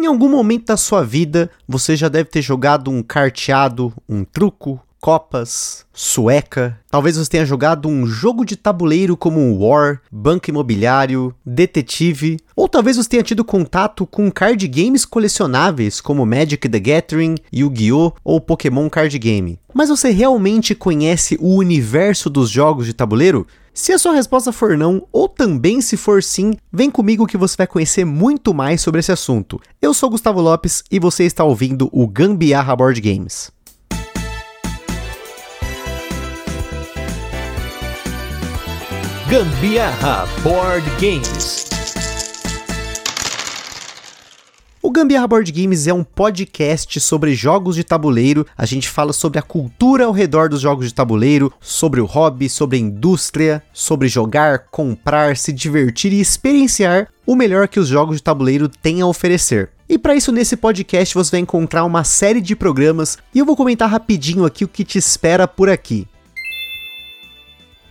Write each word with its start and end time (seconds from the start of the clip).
Em 0.00 0.06
algum 0.06 0.28
momento 0.28 0.66
da 0.66 0.76
sua 0.76 1.04
vida, 1.04 1.50
você 1.66 1.96
já 1.96 2.08
deve 2.08 2.30
ter 2.30 2.40
jogado 2.40 2.88
um 2.88 3.02
carteado, 3.02 3.92
um 4.08 4.22
truco, 4.22 4.80
copas, 5.00 5.84
sueca. 5.92 6.78
Talvez 6.90 7.16
você 7.16 7.30
tenha 7.30 7.46
jogado 7.46 7.88
um 7.88 8.06
jogo 8.06 8.44
de 8.44 8.56
tabuleiro 8.56 9.16
como 9.16 9.58
War, 9.58 10.00
Banco 10.10 10.50
Imobiliário, 10.50 11.34
Detetive, 11.44 12.38
ou 12.56 12.68
talvez 12.68 12.96
você 12.96 13.08
tenha 13.08 13.22
tido 13.22 13.44
contato 13.44 14.06
com 14.06 14.30
card 14.30 14.66
games 14.66 15.04
colecionáveis 15.04 16.00
como 16.00 16.26
Magic 16.26 16.68
the 16.68 16.80
Gathering, 16.80 17.36
Yu-Gi-Oh! 17.52 18.12
ou 18.24 18.40
Pokémon 18.40 18.88
Card 18.88 19.18
Game. 19.18 19.58
Mas 19.72 19.88
você 19.88 20.10
realmente 20.10 20.74
conhece 20.74 21.36
o 21.40 21.56
universo 21.56 22.28
dos 22.28 22.50
jogos 22.50 22.86
de 22.86 22.92
tabuleiro? 22.92 23.46
Se 23.72 23.92
a 23.92 23.98
sua 23.98 24.12
resposta 24.12 24.50
for 24.50 24.76
não, 24.76 25.06
ou 25.12 25.28
também 25.28 25.80
se 25.80 25.96
for 25.96 26.20
sim, 26.20 26.54
vem 26.72 26.90
comigo 26.90 27.28
que 27.28 27.36
você 27.36 27.56
vai 27.56 27.66
conhecer 27.66 28.04
muito 28.04 28.52
mais 28.52 28.80
sobre 28.80 28.98
esse 28.98 29.12
assunto. 29.12 29.60
Eu 29.80 29.94
sou 29.94 30.10
Gustavo 30.10 30.40
Lopes 30.40 30.82
e 30.90 30.98
você 30.98 31.22
está 31.22 31.44
ouvindo 31.44 31.88
o 31.92 32.08
Gambiarra 32.08 32.74
Board 32.74 33.00
Games. 33.00 33.52
Gambiarra 39.30 40.26
Board 40.42 40.88
Games. 40.98 41.66
O 44.80 44.90
Gambiarra 44.90 45.26
Board 45.26 45.52
Games 45.52 45.86
é 45.86 45.92
um 45.92 46.02
podcast 46.02 46.98
sobre 46.98 47.34
jogos 47.34 47.76
de 47.76 47.84
tabuleiro. 47.84 48.46
A 48.56 48.64
gente 48.64 48.88
fala 48.88 49.12
sobre 49.12 49.38
a 49.38 49.42
cultura 49.42 50.06
ao 50.06 50.12
redor 50.12 50.48
dos 50.48 50.62
jogos 50.62 50.86
de 50.86 50.94
tabuleiro, 50.94 51.52
sobre 51.60 52.00
o 52.00 52.06
hobby, 52.06 52.48
sobre 52.48 52.78
a 52.78 52.80
indústria, 52.80 53.62
sobre 53.70 54.08
jogar, 54.08 54.60
comprar, 54.70 55.36
se 55.36 55.52
divertir 55.52 56.10
e 56.14 56.22
experienciar 56.22 57.08
o 57.26 57.36
melhor 57.36 57.68
que 57.68 57.78
os 57.78 57.88
jogos 57.88 58.16
de 58.16 58.22
tabuleiro 58.22 58.66
têm 58.66 59.02
a 59.02 59.06
oferecer. 59.06 59.68
E 59.86 59.98
para 59.98 60.14
isso, 60.14 60.32
nesse 60.32 60.56
podcast 60.56 61.14
você 61.14 61.32
vai 61.32 61.40
encontrar 61.40 61.84
uma 61.84 62.02
série 62.02 62.40
de 62.40 62.56
programas 62.56 63.18
e 63.34 63.40
eu 63.40 63.44
vou 63.44 63.54
comentar 63.54 63.90
rapidinho 63.90 64.46
aqui 64.46 64.64
o 64.64 64.68
que 64.68 64.84
te 64.84 64.96
espera 64.96 65.46
por 65.46 65.68
aqui. 65.68 66.08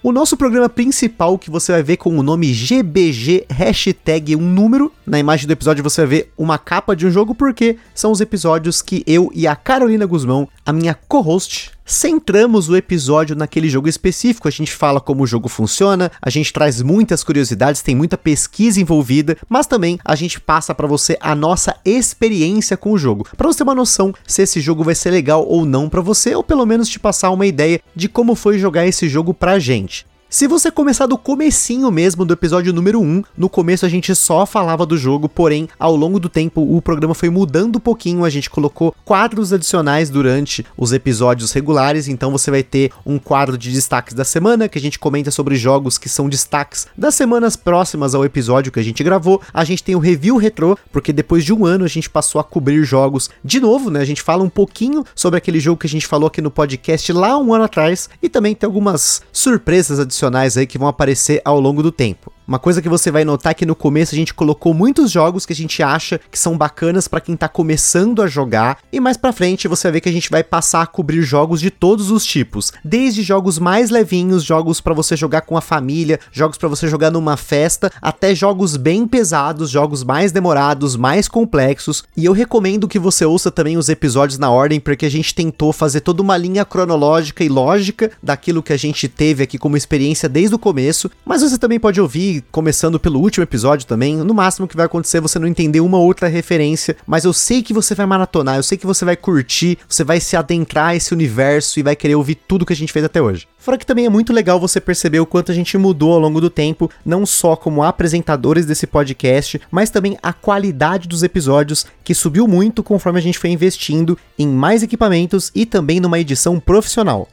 O 0.08 0.14
nosso 0.14 0.38
programa 0.38 0.70
principal, 0.70 1.38
que 1.38 1.52
você 1.52 1.74
vai 1.74 1.84
ver 1.84 1.98
com 1.98 2.18
o 2.18 2.24
nome 2.24 2.54
GBG 2.54 3.46
hashtag 3.50 4.38
um 4.38 4.42
número, 4.42 4.90
na 5.06 5.20
imagem 5.20 5.46
do 5.46 5.52
episódio 5.52 5.84
você 5.84 6.00
vai 6.00 6.10
ver 6.10 6.32
uma 6.38 6.58
capa 6.58 6.96
de 6.96 7.06
um 7.06 7.12
jogo, 7.12 7.36
porque 7.36 7.76
são 7.94 8.14
os 8.14 8.22
episódios 8.22 8.82
que 8.82 9.04
eu 9.06 9.30
e 9.36 9.46
a 9.46 9.54
Carolina 9.54 10.06
Guzmão, 10.06 10.48
a 10.66 10.72
minha 10.72 10.94
co-host, 10.94 11.72
centramos 11.88 12.70
o 12.70 12.76
episódio 12.76 13.36
naquele 13.36 13.70
jogo 13.70 13.88
específico. 13.88 14.48
A 14.48 14.52
gente 14.52 14.74
fala 14.74 15.00
como 15.00 15.24
o 15.24 15.28
jogo 15.28 15.48
funciona, 15.48 16.12
a 16.22 16.30
gente 16.30 16.52
traz 16.54 16.82
muitas 16.82 17.24
curiosidades, 17.24 17.82
tem 17.82 17.96
muita 17.96 18.18
pesquisa 18.18 18.80
envolvida, 18.80 19.38
mas 19.48 19.66
também 19.66 19.98
a 20.04 20.16
gente 20.16 20.40
passa 20.40 20.76
para 20.76 20.86
você 20.86 21.18
a 21.22 21.34
nossa 21.34 21.76
experiência 21.86 22.76
com 22.76 22.92
o 22.92 22.98
jogo, 22.98 23.26
para 23.36 23.48
você 23.48 23.60
ter 23.60 23.64
uma 23.64 23.74
noção 23.74 24.14
se 24.28 24.42
esse 24.42 24.60
jogo 24.60 24.84
vai 24.84 24.94
ser 24.94 25.10
legal 25.10 25.48
ou 25.48 25.66
não 25.66 25.90
para 25.90 26.02
você, 26.02 26.36
ou 26.36 26.44
pelo 26.44 26.66
menos 26.66 26.90
te 26.90 27.00
passar 27.00 27.32
uma 27.32 27.46
ideia 27.46 27.80
de 27.96 28.10
como 28.10 28.36
foi 28.36 28.60
jogar 28.60 28.86
esse 28.86 29.08
jogo 29.08 29.34
pra 29.34 29.58
gente. 29.58 30.06
Se 30.30 30.46
você 30.46 30.70
começar 30.70 31.06
do 31.06 31.18
comecinho 31.18 31.90
mesmo 31.90 32.26
do 32.26 32.34
episódio 32.34 32.74
número 32.74 33.00
1, 33.00 33.24
no 33.38 33.48
começo 33.48 33.86
a 33.86 33.90
gente 33.90 34.14
só 34.14 34.46
falava 34.46 34.86
do 34.86 34.98
jogo, 34.98 35.30
porém, 35.30 35.70
ao 35.80 35.96
longo 35.96 36.20
do 36.20 36.28
tempo 36.28 36.60
o 36.62 36.82
programa 36.82 37.14
foi 37.14 37.30
mudando 37.30 37.78
um 37.78 37.80
pouquinho, 37.80 38.26
a 38.26 38.30
gente 38.30 38.50
colocou 38.50 38.94
quadros 39.06 39.54
adicionais 39.54 40.10
durante 40.10 40.66
os 40.76 40.92
episódios 40.92 41.54
regulares, 41.54 42.10
então 42.10 42.30
você 42.30 42.52
vai 42.52 42.62
ter 42.62 42.92
um 43.06 43.18
quadro 43.18 43.58
de 43.58 43.72
destaques 43.72 44.14
da 44.14 44.26
semana, 44.26 44.68
que 44.68 44.78
a 44.78 44.82
gente 44.82 45.00
comenta 45.00 45.32
sobre 45.32 45.56
jogos 45.56 45.98
que 45.98 46.10
são 46.10 46.28
destaques 46.28 46.88
das 46.98 47.16
semanas 47.16 47.56
próximas 47.56 48.14
ao 48.14 48.26
episódio 48.26 48.70
que 48.70 48.82
a 48.82 48.84
gente 48.84 49.02
gravou. 49.06 49.42
A 49.54 49.64
gente 49.64 49.82
tem 49.82 49.96
o 49.96 50.00
review 50.00 50.36
retrô, 50.36 50.78
porque 50.92 51.14
depois 51.14 51.46
de 51.46 51.54
um 51.54 51.66
ano 51.66 51.86
a 51.86 51.88
gente 51.88 52.10
passou 52.10 52.42
a 52.42 52.44
cobrir 52.44 52.84
jogos 52.84 53.30
de 53.46 53.62
novo, 53.62 53.90
né? 53.90 54.02
A 54.02 54.06
gente 54.06 54.22
fala 54.22 54.44
um 54.44 54.50
pouquinho 54.50 55.06
sobre 55.16 55.38
aquele 55.38 55.62
jogo 55.62 55.80
que 55.80 55.88
a 55.88 55.90
gente 55.90 56.06
falou 56.06 56.28
aqui 56.28 56.42
no 56.42 56.52
podcast 56.52 57.14
lá 57.14 57.38
um 57.38 57.54
ano 57.54 57.64
atrás, 57.64 58.10
e 58.22 58.28
também 58.28 58.54
tem 58.54 58.68
algumas 58.68 59.22
surpresas 59.32 60.02
adicionais 60.02 60.17
adicionais 60.18 60.58
aí 60.58 60.66
que 60.66 60.78
vão 60.78 60.88
aparecer 60.88 61.42
ao 61.46 61.60
longo 61.60 61.84
do 61.84 61.92
tempo. 61.92 62.32
Uma 62.48 62.60
coisa 62.60 62.82
que 62.82 62.88
você 62.88 63.12
vai 63.12 63.26
notar 63.26 63.52
é 63.52 63.54
que 63.54 63.66
no 63.66 63.76
começo 63.76 64.16
a 64.16 64.18
gente 64.18 64.34
colocou 64.34 64.74
muitos 64.74 65.12
jogos 65.12 65.46
que 65.46 65.52
a 65.52 65.56
gente 65.56 65.84
acha 65.84 66.18
que 66.32 66.40
são 66.40 66.58
bacanas 66.58 67.06
para 67.06 67.20
quem 67.20 67.36
tá 67.36 67.50
começando 67.50 68.22
a 68.22 68.28
jogar, 68.28 68.78
e 68.90 69.02
mais 69.02 69.18
para 69.18 69.34
frente 69.34 69.68
você 69.68 69.88
vai 69.88 69.92
ver 69.92 70.02
que 70.02 70.08
a 70.08 70.14
gente 70.14 70.30
vai 70.30 70.46
passar 70.46 70.82
a 70.82 70.88
cobrir 70.88 71.22
jogos 71.24 71.60
de 71.60 71.70
todos 71.70 72.10
os 72.10 72.26
tipos, 72.26 72.72
desde 72.86 73.22
jogos 73.22 73.60
mais 73.60 73.90
levinhos, 73.90 74.46
jogos 74.46 74.80
para 74.80 74.94
você 74.94 75.18
jogar 75.18 75.42
com 75.42 75.58
a 75.58 75.62
família, 75.62 76.22
jogos 76.32 76.58
para 76.58 76.70
você 76.70 76.88
jogar 76.88 77.12
numa 77.12 77.36
festa, 77.36 77.92
até 78.02 78.34
jogos 78.34 78.78
bem 78.78 79.06
pesados, 79.06 79.70
jogos 79.70 80.02
mais 80.06 80.32
demorados, 80.32 80.96
mais 80.96 81.28
complexos. 81.28 82.06
E 82.16 82.24
eu 82.24 82.32
recomendo 82.32 82.88
que 82.88 82.98
você 82.98 83.26
ouça 83.26 83.52
também 83.52 83.76
os 83.76 83.90
episódios 83.90 84.40
na 84.40 84.50
ordem, 84.50 84.80
porque 84.80 85.06
a 85.06 85.12
gente 85.12 85.36
tentou 85.36 85.74
fazer 85.74 86.00
toda 86.00 86.22
uma 86.22 86.38
linha 86.38 86.64
cronológica 86.64 87.44
e 87.44 87.50
lógica 87.50 88.10
daquilo 88.24 88.64
que 88.64 88.72
a 88.72 88.78
gente 88.78 89.10
teve 89.10 89.44
aqui 89.44 89.58
como 89.58 89.76
experiência 89.76 90.30
desde 90.30 90.56
o 90.56 90.60
começo, 90.60 91.12
mas 91.26 91.42
você 91.42 91.58
também 91.58 91.78
pode 91.78 92.00
ouvir 92.00 92.37
começando 92.52 93.00
pelo 93.00 93.20
último 93.20 93.44
episódio 93.44 93.88
também, 93.88 94.18
no 94.18 94.34
máximo 94.34 94.68
que 94.68 94.76
vai 94.76 94.86
acontecer 94.86 95.18
é 95.18 95.22
você 95.22 95.40
não 95.40 95.48
entender 95.48 95.80
uma 95.80 95.98
outra 95.98 96.28
referência, 96.28 96.96
mas 97.06 97.26
eu 97.26 97.34
sei 97.34 97.62
que 97.62 97.74
você 97.74 97.96
vai 97.96 98.06
maratonar, 98.06 98.58
eu 98.58 98.64
sei 98.64 98.78
que 98.78 98.86
você 98.86 99.06
vai 99.06 99.16
curtir, 99.16 99.78
você 99.88 100.04
vai 100.04 100.20
se 100.20 100.36
adentrar 100.36 100.96
esse 100.96 101.14
universo 101.14 101.80
e 101.80 101.84
vai 101.84 101.96
querer 101.96 102.16
ouvir 102.16 102.36
tudo 102.36 102.66
que 102.66 102.74
a 102.74 102.76
gente 102.76 102.94
fez 102.94 103.06
até 103.06 103.22
hoje. 103.22 103.48
Fora 103.58 103.78
que 103.78 103.86
também 103.86 104.06
é 104.06 104.10
muito 104.10 104.32
legal 104.32 104.60
você 104.60 104.80
perceber 104.80 105.20
o 105.20 105.26
quanto 105.26 105.52
a 105.52 105.56
gente 105.56 105.78
mudou 105.78 106.14
ao 106.14 106.20
longo 106.20 106.40
do 106.40 106.50
tempo, 106.50 106.90
não 107.06 107.26
só 107.26 107.56
como 107.56 107.84
apresentadores 107.84 108.66
desse 108.66 108.88
podcast, 108.88 109.60
mas 109.70 109.90
também 109.90 110.18
a 110.24 110.32
qualidade 110.32 111.08
dos 111.08 111.24
episódios, 111.24 111.86
que 112.04 112.14
subiu 112.14 112.48
muito 112.48 112.82
conforme 112.82 113.20
a 113.20 113.22
gente 113.22 113.40
foi 113.40 113.50
investindo 113.50 114.18
em 114.40 114.48
mais 114.48 114.84
equipamentos 114.84 115.52
e 115.54 115.66
também 115.66 116.00
numa 116.00 116.20
edição 116.20 116.60
profissional. 116.60 117.28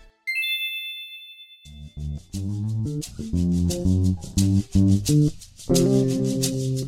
thank 4.74 5.08
you 5.08 5.43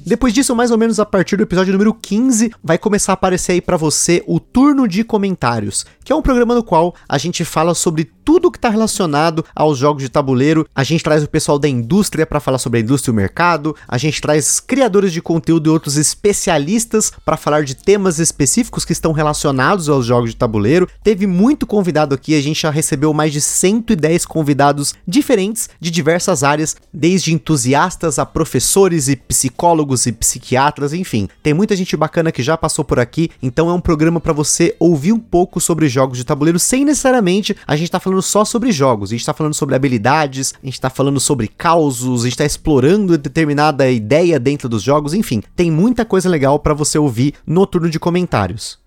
Depois 0.08 0.32
disso, 0.32 0.54
mais 0.54 0.70
ou 0.70 0.78
menos 0.78 1.00
a 1.00 1.04
partir 1.04 1.36
do 1.36 1.42
episódio 1.42 1.72
número 1.72 1.92
15, 1.92 2.52
vai 2.62 2.78
começar 2.78 3.10
a 3.10 3.14
aparecer 3.14 3.50
aí 3.50 3.60
para 3.60 3.76
você 3.76 4.22
o 4.24 4.38
turno 4.38 4.86
de 4.86 5.02
comentários, 5.02 5.84
que 6.04 6.12
é 6.12 6.14
um 6.14 6.22
programa 6.22 6.54
no 6.54 6.62
qual 6.62 6.94
a 7.08 7.18
gente 7.18 7.44
fala 7.44 7.74
sobre 7.74 8.04
tudo 8.24 8.50
que 8.50 8.58
está 8.58 8.68
relacionado 8.68 9.44
aos 9.54 9.78
jogos 9.78 10.04
de 10.04 10.08
tabuleiro. 10.08 10.64
A 10.74 10.84
gente 10.84 11.02
traz 11.02 11.24
o 11.24 11.28
pessoal 11.28 11.58
da 11.58 11.68
indústria 11.68 12.24
para 12.24 12.38
falar 12.38 12.58
sobre 12.58 12.78
a 12.78 12.82
indústria 12.82 13.10
e 13.10 13.14
o 13.14 13.16
mercado, 13.16 13.74
a 13.86 13.98
gente 13.98 14.20
traz 14.20 14.60
criadores 14.60 15.12
de 15.12 15.20
conteúdo 15.20 15.68
e 15.68 15.72
outros 15.72 15.96
especialistas 15.96 17.12
para 17.24 17.36
falar 17.36 17.64
de 17.64 17.74
temas 17.74 18.20
específicos 18.20 18.84
que 18.84 18.92
estão 18.92 19.10
relacionados 19.10 19.88
aos 19.88 20.06
jogos 20.06 20.30
de 20.30 20.36
tabuleiro. 20.36 20.88
Teve 21.02 21.26
muito 21.26 21.66
convidado 21.66 22.14
aqui, 22.14 22.36
a 22.36 22.40
gente 22.40 22.62
já 22.62 22.70
recebeu 22.70 23.12
mais 23.12 23.32
de 23.32 23.40
110 23.40 24.24
convidados 24.24 24.94
diferentes 25.06 25.68
de 25.80 25.90
diversas 25.90 26.44
áreas, 26.44 26.76
desde 26.92 27.32
entusiastas 27.32 28.20
a 28.20 28.26
professores 28.26 29.08
e 29.08 29.16
psicólogos 29.16 29.95
psicólogos 29.96 30.06
e 30.06 30.12
psiquiatras, 30.12 30.92
enfim. 30.92 31.28
Tem 31.42 31.54
muita 31.54 31.74
gente 31.74 31.96
bacana 31.96 32.30
que 32.30 32.42
já 32.42 32.56
passou 32.56 32.84
por 32.84 33.00
aqui, 33.00 33.30
então 33.42 33.70
é 33.70 33.72
um 33.72 33.80
programa 33.80 34.20
para 34.20 34.32
você 34.32 34.76
ouvir 34.78 35.12
um 35.12 35.18
pouco 35.18 35.60
sobre 35.60 35.88
jogos 35.88 36.18
de 36.18 36.24
tabuleiro 36.24 36.58
sem 36.58 36.84
necessariamente 36.84 37.56
a 37.66 37.76
gente 37.76 37.90
tá 37.90 37.98
falando 37.98 38.22
só 38.22 38.44
sobre 38.44 38.70
jogos, 38.70 39.10
a 39.10 39.16
gente 39.16 39.24
tá 39.24 39.32
falando 39.32 39.54
sobre 39.54 39.74
habilidades, 39.74 40.54
a 40.62 40.66
gente 40.66 40.80
tá 40.80 40.90
falando 40.90 41.18
sobre 41.18 41.48
causos, 41.48 42.22
a 42.22 42.24
gente 42.24 42.36
tá 42.36 42.44
explorando 42.44 43.16
determinada 43.16 43.90
ideia 43.90 44.38
dentro 44.38 44.68
dos 44.68 44.82
jogos, 44.82 45.14
enfim, 45.14 45.42
tem 45.54 45.70
muita 45.70 46.04
coisa 46.04 46.28
legal 46.28 46.58
para 46.58 46.74
você 46.74 46.98
ouvir 46.98 47.34
no 47.46 47.66
turno 47.66 47.88
de 47.88 47.98
comentários. 47.98 48.85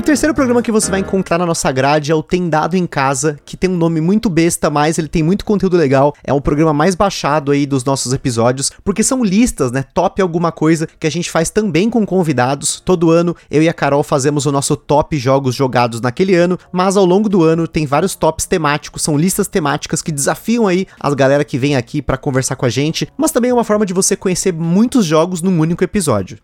O 0.00 0.02
terceiro 0.02 0.34
programa 0.34 0.62
que 0.62 0.72
você 0.72 0.90
vai 0.90 1.00
encontrar 1.00 1.36
na 1.36 1.44
nossa 1.44 1.70
grade 1.70 2.10
é 2.10 2.14
o 2.14 2.22
Tem 2.22 2.48
Dado 2.48 2.74
em 2.74 2.86
Casa, 2.86 3.38
que 3.44 3.54
tem 3.54 3.68
um 3.68 3.76
nome 3.76 4.00
muito 4.00 4.30
besta, 4.30 4.70
mas 4.70 4.96
ele 4.96 5.08
tem 5.08 5.22
muito 5.22 5.44
conteúdo 5.44 5.76
legal. 5.76 6.14
É 6.24 6.32
um 6.32 6.40
programa 6.40 6.72
mais 6.72 6.94
baixado 6.94 7.52
aí 7.52 7.66
dos 7.66 7.84
nossos 7.84 8.14
episódios, 8.14 8.72
porque 8.82 9.02
são 9.02 9.22
listas, 9.22 9.70
né? 9.70 9.84
Top 9.92 10.22
alguma 10.22 10.50
coisa 10.50 10.88
que 10.98 11.06
a 11.06 11.10
gente 11.10 11.30
faz 11.30 11.50
também 11.50 11.90
com 11.90 12.06
convidados. 12.06 12.80
Todo 12.80 13.10
ano 13.10 13.36
eu 13.50 13.62
e 13.62 13.68
a 13.68 13.74
Carol 13.74 14.02
fazemos 14.02 14.46
o 14.46 14.52
nosso 14.52 14.74
top 14.74 15.18
jogos 15.18 15.54
jogados 15.54 16.00
naquele 16.00 16.34
ano, 16.34 16.58
mas 16.72 16.96
ao 16.96 17.04
longo 17.04 17.28
do 17.28 17.42
ano 17.42 17.68
tem 17.68 17.84
vários 17.84 18.14
tops 18.14 18.46
temáticos, 18.46 19.02
são 19.02 19.18
listas 19.18 19.48
temáticas 19.48 20.00
que 20.00 20.10
desafiam 20.10 20.66
aí 20.66 20.86
as 20.98 21.12
galera 21.12 21.44
que 21.44 21.58
vem 21.58 21.76
aqui 21.76 22.00
para 22.00 22.16
conversar 22.16 22.56
com 22.56 22.64
a 22.64 22.70
gente, 22.70 23.06
mas 23.18 23.32
também 23.32 23.50
é 23.50 23.54
uma 23.54 23.64
forma 23.64 23.84
de 23.84 23.92
você 23.92 24.16
conhecer 24.16 24.50
muitos 24.50 25.04
jogos 25.04 25.42
num 25.42 25.60
único 25.60 25.84
episódio. 25.84 26.38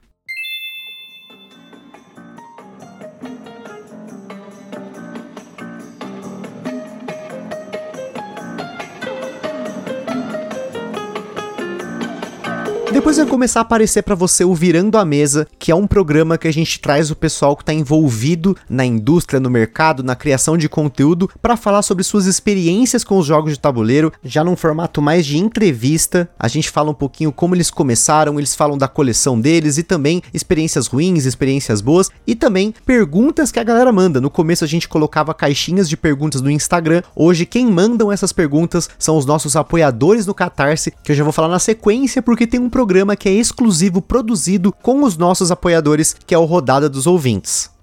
Começar 13.37 13.61
a 13.61 13.63
aparecer 13.63 14.01
para 14.01 14.15
você 14.15 14.47
o 14.47 14.55
Virando 14.55 14.97
a 14.97 15.05
Mesa, 15.05 15.47
que 15.59 15.71
é 15.71 15.75
um 15.75 15.87
programa 15.87 16.39
que 16.39 16.49
a 16.49 16.53
gente 16.53 16.81
traz 16.81 17.11
o 17.11 17.15
pessoal 17.15 17.55
que 17.55 17.63
está 17.63 17.75
envolvido 17.75 18.57
na 18.67 18.83
indústria, 18.83 19.39
no 19.39 19.51
mercado, 19.51 20.03
na 20.03 20.17
criação 20.17 20.57
de 20.57 20.71
conteúdo, 20.71 21.29
para 21.43 21.55
falar 21.55 21.83
sobre 21.83 22.03
suas 22.03 22.25
experiências 22.25 23.05
com 23.05 23.19
os 23.19 23.27
jogos 23.27 23.53
de 23.53 23.61
tabuleiro, 23.61 24.11
já 24.25 24.43
num 24.43 24.57
formato 24.57 25.03
mais 25.03 25.27
de 25.27 25.37
entrevista. 25.37 26.27
A 26.39 26.49
gente 26.49 26.71
fala 26.71 26.93
um 26.93 26.95
pouquinho 26.95 27.31
como 27.31 27.55
eles 27.55 27.71
começaram, 27.71 28.39
eles 28.39 28.55
falam 28.55 28.79
da 28.79 28.89
coleção 28.89 29.39
deles 29.39 29.77
e 29.77 29.83
também 29.83 30.23
experiências 30.33 30.87
ruins, 30.87 31.27
experiências 31.27 31.83
boas 31.83 32.09
e 32.27 32.35
também 32.35 32.73
perguntas 32.87 33.53
que 33.53 33.61
a 33.61 33.65
galera 33.65 33.93
manda. 33.93 34.19
No 34.19 34.31
começo 34.31 34.65
a 34.65 34.67
gente 34.67 34.89
colocava 34.89 35.35
caixinhas 35.35 35.91
de 35.91 35.97
perguntas 35.99 36.41
no 36.41 36.51
Instagram. 36.51 37.03
Hoje 37.15 37.45
quem 37.45 37.67
mandam 37.67 38.11
essas 38.11 38.33
perguntas 38.33 38.89
são 38.99 39.19
os 39.19 39.27
nossos 39.27 39.57
apoiadores 39.57 40.25
no 40.25 40.33
Catarse, 40.33 40.95
que 41.05 41.13
eu 41.13 41.17
já 41.17 41.23
vou 41.23 41.35
falar 41.35 41.49
na 41.49 41.59
sequência 41.59 42.23
porque 42.23 42.47
tem 42.47 42.59
um 42.59 42.71
programa 42.71 43.15
que 43.15 43.26
é 43.29 43.33
exclusivo 43.33 44.01
produzido 44.01 44.73
com 44.73 45.03
os 45.03 45.17
nossos 45.17 45.51
apoiadores, 45.51 46.15
que 46.27 46.35
é 46.35 46.39
o 46.39 46.45
Rodada 46.45 46.89
dos 46.89 47.07
Ouvintes. 47.07 47.76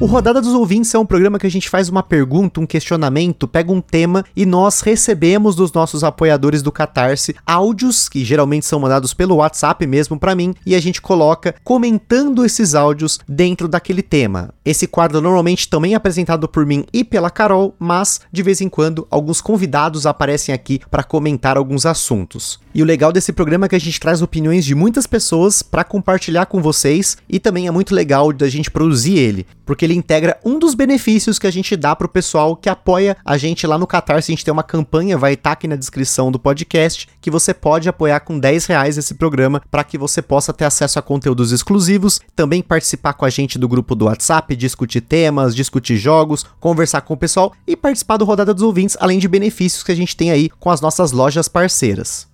O 0.00 0.06
Rodada 0.06 0.40
dos 0.40 0.54
Ouvintes 0.54 0.94
é 0.94 0.98
um 0.98 1.04
programa 1.04 1.38
que 1.38 1.46
a 1.46 1.50
gente 1.50 1.68
faz 1.68 1.90
uma 1.90 2.02
pergunta, 2.02 2.58
um 2.58 2.64
questionamento, 2.64 3.46
pega 3.46 3.70
um 3.70 3.82
tema 3.82 4.24
e 4.34 4.46
nós 4.46 4.80
recebemos 4.80 5.54
dos 5.54 5.74
nossos 5.74 6.02
apoiadores 6.02 6.62
do 6.62 6.72
Catarse 6.72 7.36
áudios 7.44 8.08
que 8.08 8.24
geralmente 8.24 8.64
são 8.64 8.80
mandados 8.80 9.12
pelo 9.12 9.34
WhatsApp 9.34 9.86
mesmo 9.86 10.18
para 10.18 10.34
mim 10.34 10.54
e 10.64 10.74
a 10.74 10.80
gente 10.80 11.02
coloca 11.02 11.54
comentando 11.62 12.46
esses 12.46 12.74
áudios 12.74 13.20
dentro 13.28 13.68
daquele 13.68 14.00
tema. 14.00 14.54
Esse 14.64 14.86
quadro 14.86 15.20
normalmente 15.20 15.68
também 15.68 15.92
é 15.92 15.96
apresentado 15.96 16.48
por 16.48 16.64
mim 16.64 16.86
e 16.94 17.04
pela 17.04 17.28
Carol, 17.28 17.74
mas 17.78 18.22
de 18.32 18.42
vez 18.42 18.62
em 18.62 18.70
quando 18.70 19.06
alguns 19.10 19.42
convidados 19.42 20.06
aparecem 20.06 20.54
aqui 20.54 20.80
para 20.90 21.04
comentar 21.04 21.58
alguns 21.58 21.84
assuntos. 21.84 22.58
E 22.74 22.82
o 22.82 22.86
legal 22.86 23.12
desse 23.12 23.34
programa 23.34 23.66
é 23.66 23.68
que 23.68 23.76
a 23.76 23.80
gente 23.80 24.00
traz 24.00 24.22
opiniões 24.22 24.64
de 24.64 24.74
muitas 24.74 25.06
pessoas 25.06 25.60
para 25.60 25.84
compartilhar 25.84 26.46
com 26.46 26.62
vocês 26.62 27.18
e 27.28 27.38
também 27.38 27.66
é 27.66 27.70
muito 27.70 27.94
legal 27.94 28.32
da 28.32 28.48
gente 28.48 28.70
produzir 28.70 29.18
ele, 29.18 29.46
porque 29.70 29.84
ele 29.84 29.94
integra 29.94 30.36
um 30.44 30.58
dos 30.58 30.74
benefícios 30.74 31.38
que 31.38 31.46
a 31.46 31.50
gente 31.52 31.76
dá 31.76 31.94
pro 31.94 32.08
pessoal 32.08 32.56
que 32.56 32.68
apoia 32.68 33.16
a 33.24 33.38
gente 33.38 33.68
lá 33.68 33.78
no 33.78 33.86
Catarse. 33.86 34.32
A 34.32 34.34
gente 34.34 34.44
tem 34.44 34.50
uma 34.50 34.64
campanha, 34.64 35.16
vai 35.16 35.34
estar 35.34 35.50
tá 35.50 35.52
aqui 35.52 35.68
na 35.68 35.76
descrição 35.76 36.32
do 36.32 36.40
podcast, 36.40 37.08
que 37.20 37.30
você 37.30 37.54
pode 37.54 37.88
apoiar 37.88 38.18
com 38.18 38.36
10 38.36 38.66
reais 38.66 38.98
esse 38.98 39.14
programa 39.14 39.62
para 39.70 39.84
que 39.84 39.96
você 39.96 40.20
possa 40.20 40.52
ter 40.52 40.64
acesso 40.64 40.98
a 40.98 41.02
conteúdos 41.02 41.52
exclusivos, 41.52 42.20
também 42.34 42.62
participar 42.62 43.12
com 43.12 43.24
a 43.24 43.30
gente 43.30 43.60
do 43.60 43.68
grupo 43.68 43.94
do 43.94 44.06
WhatsApp, 44.06 44.56
discutir 44.56 45.02
temas, 45.02 45.54
discutir 45.54 45.96
jogos, 45.96 46.44
conversar 46.58 47.02
com 47.02 47.14
o 47.14 47.16
pessoal 47.16 47.52
e 47.64 47.76
participar 47.76 48.16
do 48.16 48.24
Rodada 48.24 48.52
dos 48.52 48.64
Ouvintes, 48.64 48.96
além 48.98 49.20
de 49.20 49.28
benefícios 49.28 49.84
que 49.84 49.92
a 49.92 49.96
gente 49.96 50.16
tem 50.16 50.32
aí 50.32 50.50
com 50.50 50.68
as 50.68 50.80
nossas 50.80 51.12
lojas 51.12 51.46
parceiras. 51.46 52.28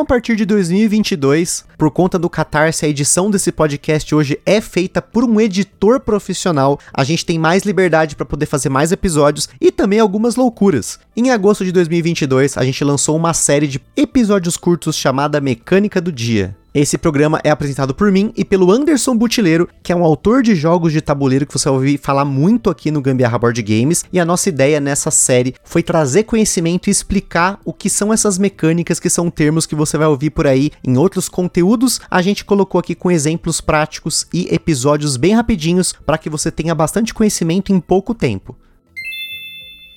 A 0.00 0.04
partir 0.04 0.36
de 0.36 0.44
2022, 0.44 1.64
por 1.78 1.90
conta 1.90 2.18
do 2.18 2.28
Catarse, 2.28 2.84
a 2.84 2.88
edição 2.88 3.30
desse 3.30 3.50
podcast 3.50 4.14
hoje 4.14 4.38
é 4.44 4.60
feita 4.60 5.00
por 5.00 5.24
um 5.24 5.40
editor 5.40 6.00
profissional, 6.00 6.78
a 6.92 7.02
gente 7.04 7.24
tem 7.24 7.38
mais 7.38 7.62
liberdade 7.62 8.14
para 8.14 8.26
poder 8.26 8.46
fazer 8.46 8.68
mais 8.68 8.92
episódios 8.92 9.48
e 9.60 9.72
também 9.72 9.98
algumas 9.98 10.36
loucuras. 10.36 10.98
Em 11.16 11.30
agosto 11.30 11.64
de 11.64 11.72
2022, 11.72 12.58
a 12.58 12.64
gente 12.64 12.84
lançou 12.84 13.16
uma 13.16 13.32
série 13.32 13.66
de 13.66 13.80
episódios 13.96 14.56
curtos 14.56 14.96
chamada 14.96 15.40
Mecânica 15.40 16.00
do 16.00 16.12
Dia. 16.12 16.54
Esse 16.78 16.98
programa 16.98 17.40
é 17.42 17.48
apresentado 17.48 17.94
por 17.94 18.12
mim 18.12 18.34
e 18.36 18.44
pelo 18.44 18.70
Anderson 18.70 19.16
Butileiro, 19.16 19.66
que 19.82 19.92
é 19.92 19.96
um 19.96 20.04
autor 20.04 20.42
de 20.42 20.54
jogos 20.54 20.92
de 20.92 21.00
tabuleiro 21.00 21.46
que 21.46 21.54
você 21.54 21.70
vai 21.70 21.74
ouvir 21.74 21.96
falar 21.96 22.26
muito 22.26 22.68
aqui 22.68 22.90
no 22.90 23.00
Gambiarra 23.00 23.38
Board 23.38 23.62
Games. 23.62 24.04
E 24.12 24.20
a 24.20 24.26
nossa 24.26 24.50
ideia 24.50 24.78
nessa 24.78 25.10
série 25.10 25.54
foi 25.64 25.82
trazer 25.82 26.24
conhecimento 26.24 26.88
e 26.88 26.90
explicar 26.90 27.58
o 27.64 27.72
que 27.72 27.88
são 27.88 28.12
essas 28.12 28.36
mecânicas, 28.36 29.00
que 29.00 29.08
são 29.08 29.30
termos 29.30 29.64
que 29.64 29.74
você 29.74 29.96
vai 29.96 30.06
ouvir 30.06 30.28
por 30.28 30.46
aí 30.46 30.70
em 30.86 30.98
outros 30.98 31.30
conteúdos. 31.30 31.98
A 32.10 32.20
gente 32.20 32.44
colocou 32.44 32.78
aqui 32.78 32.94
com 32.94 33.10
exemplos 33.10 33.58
práticos 33.58 34.26
e 34.30 34.54
episódios 34.54 35.16
bem 35.16 35.34
rapidinhos 35.34 35.94
para 36.04 36.18
que 36.18 36.28
você 36.28 36.50
tenha 36.50 36.74
bastante 36.74 37.14
conhecimento 37.14 37.72
em 37.72 37.80
pouco 37.80 38.12
tempo. 38.14 38.54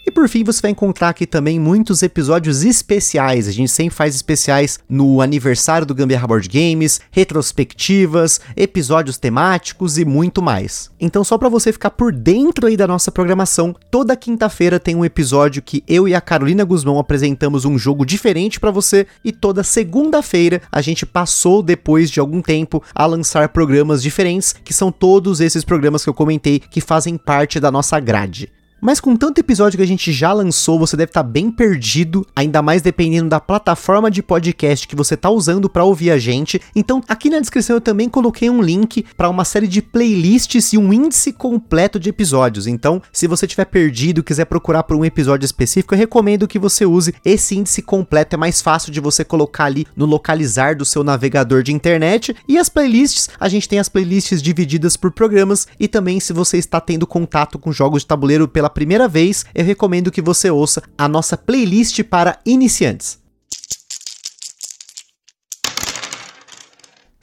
E 0.09 0.11
por 0.11 0.27
fim, 0.27 0.43
você 0.43 0.59
vai 0.59 0.71
encontrar 0.71 1.09
aqui 1.09 1.27
também 1.27 1.59
muitos 1.59 2.01
episódios 2.01 2.63
especiais. 2.63 3.47
A 3.47 3.51
gente 3.51 3.69
sempre 3.69 3.95
faz 3.95 4.15
especiais 4.15 4.79
no 4.89 5.21
aniversário 5.21 5.85
do 5.85 5.93
Gambiarra 5.93 6.25
Board 6.25 6.49
Games, 6.49 6.99
retrospectivas, 7.11 8.41
episódios 8.57 9.19
temáticos 9.19 9.99
e 9.99 10.05
muito 10.05 10.41
mais. 10.41 10.89
Então, 10.99 11.23
só 11.23 11.37
para 11.37 11.47
você 11.47 11.71
ficar 11.71 11.91
por 11.91 12.11
dentro 12.11 12.65
aí 12.65 12.75
da 12.75 12.87
nossa 12.87 13.11
programação, 13.11 13.75
toda 13.91 14.15
quinta-feira 14.15 14.79
tem 14.79 14.95
um 14.95 15.05
episódio 15.05 15.61
que 15.61 15.83
eu 15.87 16.07
e 16.07 16.15
a 16.15 16.21
Carolina 16.21 16.63
Guzmão 16.63 16.97
apresentamos 16.97 17.63
um 17.63 17.77
jogo 17.77 18.03
diferente 18.03 18.59
para 18.59 18.71
você 18.71 19.05
e 19.23 19.31
toda 19.31 19.61
segunda-feira 19.61 20.59
a 20.71 20.81
gente 20.81 21.05
passou 21.05 21.61
depois 21.61 22.09
de 22.09 22.19
algum 22.19 22.41
tempo 22.41 22.81
a 22.95 23.05
lançar 23.05 23.49
programas 23.49 24.01
diferentes, 24.01 24.55
que 24.63 24.73
são 24.73 24.91
todos 24.91 25.39
esses 25.39 25.63
programas 25.63 26.03
que 26.03 26.09
eu 26.09 26.15
comentei 26.15 26.57
que 26.57 26.81
fazem 26.81 27.15
parte 27.15 27.59
da 27.59 27.69
nossa 27.69 27.99
grade. 27.99 28.51
Mas 28.81 28.99
com 28.99 29.15
tanto 29.15 29.39
episódio 29.39 29.77
que 29.77 29.83
a 29.83 29.87
gente 29.87 30.11
já 30.11 30.31
lançou, 30.31 30.79
você 30.79 30.95
deve 30.95 31.09
estar 31.09 31.23
tá 31.23 31.29
bem 31.29 31.51
perdido, 31.51 32.25
ainda 32.35 32.61
mais 32.61 32.81
dependendo 32.81 33.29
da 33.29 33.39
plataforma 33.39 34.09
de 34.09 34.23
podcast 34.23 34.87
que 34.87 34.95
você 34.95 35.15
está 35.15 35.29
usando 35.29 35.69
para 35.69 35.83
ouvir 35.83 36.11
a 36.11 36.17
gente. 36.17 36.61
Então, 36.75 37.01
aqui 37.07 37.29
na 37.29 37.39
descrição 37.39 37.75
eu 37.75 37.81
também 37.81 38.07
coloquei 38.07 38.49
um 38.49 38.61
link 38.61 39.05
para 39.17 39.29
uma 39.29 39.43
série 39.43 39.67
de 39.67 39.81
playlists 39.81 40.73
e 40.73 40.77
um 40.77 40.93
índice 40.93 41.33
completo 41.33 41.99
de 41.99 42.09
episódios. 42.09 42.67
Então, 42.67 43.01
se 43.11 43.27
você 43.27 43.45
estiver 43.45 43.65
perdido 43.65 44.23
quiser 44.23 44.45
procurar 44.45 44.83
por 44.83 44.95
um 44.95 45.03
episódio 45.03 45.45
específico, 45.45 45.93
eu 45.93 45.99
recomendo 45.99 46.47
que 46.47 46.59
você 46.59 46.85
use 46.85 47.13
esse 47.25 47.57
índice 47.57 47.81
completo. 47.81 48.35
É 48.35 48.37
mais 48.37 48.61
fácil 48.61 48.91
de 48.91 48.99
você 48.99 49.23
colocar 49.23 49.65
ali 49.65 49.85
no 49.95 50.05
localizar 50.05 50.75
do 50.75 50.85
seu 50.85 51.03
navegador 51.03 51.63
de 51.63 51.73
internet. 51.73 52.35
E 52.47 52.57
as 52.57 52.69
playlists, 52.69 53.29
a 53.39 53.49
gente 53.49 53.67
tem 53.67 53.79
as 53.79 53.89
playlists 53.89 54.41
divididas 54.41 54.95
por 54.95 55.11
programas 55.11 55.67
e 55.79 55.87
também 55.87 56.19
se 56.19 56.31
você 56.31 56.57
está 56.57 56.79
tendo 56.79 57.07
contato 57.07 57.59
com 57.59 57.71
jogos 57.71 58.03
de 58.03 58.07
tabuleiro 58.07 58.47
pela 58.47 58.68
pela 58.69 58.73
primeira 58.73 59.07
vez, 59.07 59.45
eu 59.53 59.65
recomendo 59.65 60.11
que 60.11 60.21
você 60.21 60.49
ouça 60.49 60.81
a 60.97 61.07
nossa 61.07 61.35
playlist 61.35 62.03
para 62.03 62.39
iniciantes. 62.45 63.19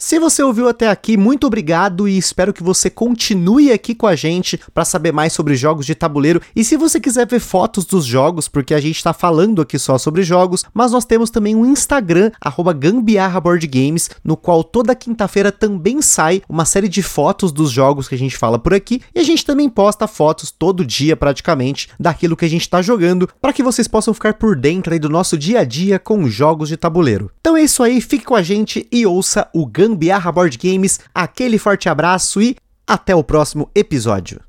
Se 0.07 0.21
você 0.21 0.41
ouviu 0.41 0.69
até 0.69 0.89
aqui, 0.89 1.17
muito 1.17 1.49
obrigado 1.49 2.07
e 2.07 2.17
espero 2.17 2.53
que 2.53 2.63
você 2.63 2.89
continue 2.89 3.73
aqui 3.73 3.93
com 3.93 4.07
a 4.07 4.15
gente 4.15 4.57
para 4.73 4.85
saber 4.85 5.11
mais 5.11 5.33
sobre 5.33 5.57
jogos 5.57 5.85
de 5.85 5.97
tabuleiro. 5.97 6.41
E 6.55 6.63
se 6.63 6.77
você 6.77 7.01
quiser 7.01 7.27
ver 7.27 7.41
fotos 7.41 7.85
dos 7.85 8.05
jogos, 8.05 8.47
porque 8.47 8.73
a 8.73 8.81
gente 8.81 8.95
está 8.95 9.13
falando 9.13 9.61
aqui 9.61 9.77
só 9.81 9.99
sobre 9.99 10.23
jogos, 10.23 10.65
mas 10.73 10.93
nós 10.93 11.05
temos 11.05 11.29
também 11.29 11.57
um 11.57 11.67
Instagram, 11.67 12.31
@gambiarraboardgames, 12.79 14.09
no 14.23 14.37
qual 14.37 14.63
toda 14.63 14.95
quinta-feira 14.95 15.51
também 15.51 16.01
sai 16.01 16.41
uma 16.49 16.65
série 16.65 16.89
de 16.89 17.03
fotos 17.03 17.51
dos 17.51 17.73
jogos 17.73 18.07
que 18.07 18.15
a 18.15 18.19
gente 18.19 18.37
fala 18.37 18.61
por 18.61 18.75
aqui. 18.75 19.03
E 19.13 19.19
a 19.19 19.25
gente 19.25 19.45
também 19.45 19.69
posta 19.69 20.07
fotos 20.07 20.53
todo 20.53 20.87
dia 20.87 21.17
praticamente 21.17 21.89
daquilo 21.99 22.37
que 22.37 22.45
a 22.45 22.51
gente 22.51 22.61
está 22.61 22.81
jogando, 22.81 23.29
para 23.43 23.53
que 23.53 23.61
vocês 23.61 23.89
possam 23.89 24.15
ficar 24.15 24.35
por 24.35 24.55
dentro 24.55 24.97
do 25.01 25.09
nosso 25.09 25.37
dia 25.37 25.59
a 25.59 25.65
dia 25.65 25.99
com 25.99 26.29
jogos 26.29 26.69
de 26.69 26.77
tabuleiro. 26.77 27.29
Então 27.41 27.57
é 27.57 27.63
isso 27.65 27.83
aí, 27.83 28.01
fique 28.01 28.25
com 28.25 28.37
a 28.37 28.43
gente 28.43 28.87
e 28.93 29.05
ouça 29.05 29.49
o 29.53 29.67
Gambiarra 29.67 29.96
Gambiarra 29.97 30.31
Board 30.31 30.59
Games, 30.59 31.01
aquele 31.15 31.59
forte 31.59 31.89
abraço 31.89 32.41
e 32.43 32.57
até 32.87 33.17
o 33.17 33.25
próximo 33.25 33.71
episódio. 33.75 34.47